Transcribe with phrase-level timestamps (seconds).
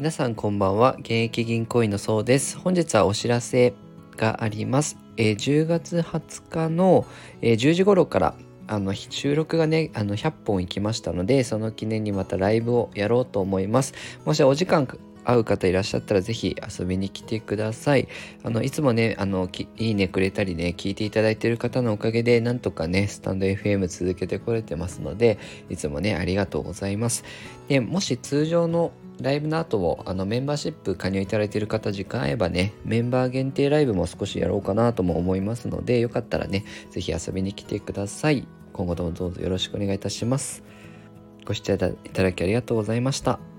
[0.00, 0.96] 皆さんこんばんは。
[1.00, 2.56] 現役銀行員のそうです。
[2.56, 3.74] 本日はお知らせ
[4.16, 7.04] があります、えー、10月20日の、
[7.42, 8.34] えー、10時頃から
[8.66, 13.92] あの収録がねあの100本行きましたのでその記念にまたライブをやろうと思います。
[14.24, 14.86] もしお時間
[15.24, 18.08] 会う方いらっしゃったらぜひ遊びに来てください。
[18.42, 27.24] あのいつもねあのいいねくれたりね聞いていただいている方のおかげでなんとかねスタンド FM 続けてこれてますのでいつもねありがとうございます。
[27.68, 38.48] でもし通常のライブの後をあのメンバーシップ加入いただいている方時間合えばねメンバー限定ライブも少しやろうかなとも思いますのでよかったらねぜひ遊びに来てください。
[38.72, 40.62] 今後ともどうぞよろしくお願いいたします。
[41.44, 41.88] ご視聴いた
[42.22, 43.49] だきありがとうございました。